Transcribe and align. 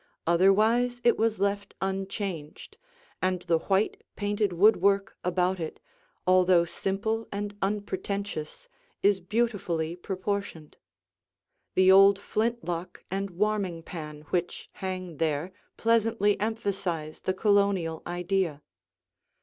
Otherwise 0.25 0.99
it 1.03 1.15
was 1.15 1.37
left 1.39 1.75
unchanged, 1.79 2.75
and 3.21 3.43
the 3.43 3.59
white 3.59 4.01
painted 4.15 4.51
woodwork 4.51 5.15
about 5.23 5.59
it, 5.59 5.79
although 6.25 6.65
simple 6.65 7.27
and 7.31 7.55
unpretentious, 7.61 8.67
is 9.03 9.19
beautifully 9.19 9.95
proportioned. 9.95 10.75
The 11.75 11.91
old 11.91 12.17
flint 12.17 12.63
lock 12.65 13.03
and 13.11 13.29
warming 13.29 13.83
pan 13.83 14.21
which 14.31 14.71
hang 14.73 15.17
there 15.17 15.51
pleasantly 15.77 16.39
emphasize 16.39 17.19
the 17.21 17.33
Colonial 17.35 18.01
idea. 18.07 18.63